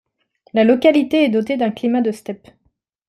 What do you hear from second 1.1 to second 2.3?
est dotée d'un climat de